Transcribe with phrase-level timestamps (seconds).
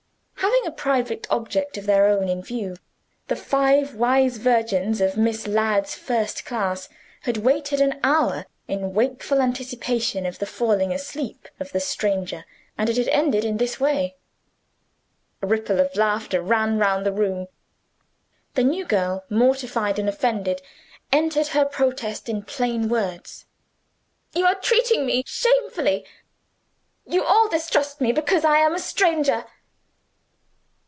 [0.63, 2.75] Having a private object of their own in view,
[3.29, 6.87] the five wise virgins of Miss Ladd's first class
[7.21, 12.45] had waited an hour, in wakeful anticipation of the falling asleep of the stranger
[12.77, 14.15] and it had ended in this way!
[15.41, 17.47] A ripple of laughter ran round the room.
[18.53, 20.61] The new girl, mortified and offended,
[21.11, 23.45] entered her protest in plain words.
[24.33, 26.05] "You are treating me shamefully!
[27.05, 29.45] You all distrust me, because I am a stranger."